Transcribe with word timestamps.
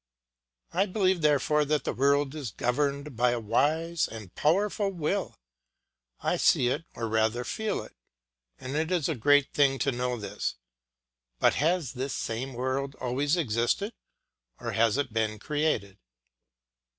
I 0.71 0.87
believe, 0.87 1.21
therefore, 1.21 1.63
that 1.65 1.83
the 1.83 1.93
world 1.93 2.33
is 2.33 2.49
governed 2.49 3.15
by 3.15 3.29
a 3.33 3.39
wise 3.39 4.07
and 4.07 4.33
powerful 4.33 4.89
will; 4.89 5.37
I 6.21 6.37
see 6.37 6.69
it 6.69 6.85
or 6.95 7.07
rather 7.07 7.41
I 7.41 7.43
feel 7.43 7.83
it, 7.83 7.93
and 8.59 8.75
it 8.75 8.89
is 8.91 9.07
a 9.07 9.13
great 9.13 9.53
thing 9.53 9.77
to 9.77 9.91
know 9.91 10.17
this. 10.17 10.55
But 11.37 11.53
has 11.53 11.93
this 11.93 12.15
same 12.15 12.53
world 12.55 12.95
always 12.99 13.37
existed, 13.37 13.93
or 14.59 14.71
has 14.71 14.97
it 14.97 15.13
been 15.13 15.37
created? 15.37 15.99